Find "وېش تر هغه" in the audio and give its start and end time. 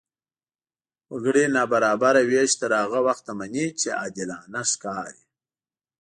2.29-2.99